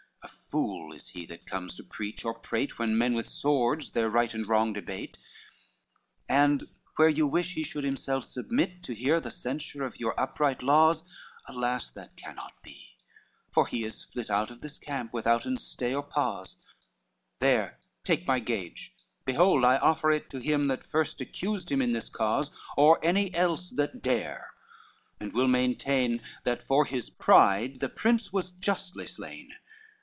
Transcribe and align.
A 0.23 0.51
fool 0.53 0.91
is 0.91 1.07
he 1.07 1.25
that 1.27 1.45
comes 1.45 1.77
to 1.77 1.83
preach 1.85 2.25
or 2.25 2.33
prate 2.33 2.77
When 2.77 2.97
men 2.97 3.13
with 3.13 3.25
swords 3.25 3.91
their 3.91 4.09
right 4.09 4.33
and 4.33 4.45
wrong 4.45 4.73
debate. 4.73 5.17
LVIII 5.17 6.23
"And 6.43 6.67
where 6.97 7.07
you 7.07 7.25
wish 7.25 7.53
he 7.53 7.63
should 7.63 7.85
himself 7.85 8.25
submit 8.25 8.83
To 8.83 8.93
hear 8.93 9.21
the 9.21 9.31
censure 9.31 9.85
of 9.85 9.97
your 9.97 10.13
upright 10.19 10.61
laws; 10.61 11.05
Alas, 11.47 11.89
that 11.91 12.17
cannot 12.17 12.51
be, 12.61 12.97
for 13.53 13.65
he 13.65 13.85
is 13.85 14.03
flit 14.03 14.29
Out 14.29 14.51
if 14.51 14.59
this 14.59 14.77
camp, 14.77 15.13
withouten 15.13 15.55
stay 15.55 15.95
or 15.95 16.03
pause, 16.03 16.57
There 17.39 17.79
take 18.03 18.27
my 18.27 18.39
gage, 18.39 18.93
behold 19.23 19.63
I 19.63 19.77
offer 19.77 20.11
it 20.11 20.29
To 20.31 20.39
him 20.39 20.67
that 20.67 20.83
first 20.85 21.21
accused 21.21 21.71
him 21.71 21.81
in 21.81 21.93
this 21.93 22.09
cause, 22.09 22.51
Or 22.75 22.99
any 23.01 23.33
else 23.33 23.69
that 23.69 24.01
dare, 24.01 24.49
and 25.17 25.31
will 25.31 25.47
maintain 25.47 26.21
That 26.43 26.61
for 26.61 26.83
his 26.83 27.09
pride 27.09 27.79
the 27.79 27.87
prince 27.87 28.33
was 28.33 28.51
justly 28.51 29.07
slain. 29.07 29.53